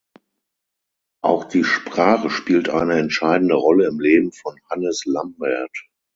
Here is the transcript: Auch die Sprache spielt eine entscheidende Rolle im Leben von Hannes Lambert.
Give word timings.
Auch 1.23 1.43
die 1.43 1.63
Sprache 1.63 2.31
spielt 2.31 2.69
eine 2.69 2.97
entscheidende 2.97 3.53
Rolle 3.53 3.85
im 3.87 3.99
Leben 3.99 4.31
von 4.31 4.59
Hannes 4.67 5.05
Lambert. 5.05 5.89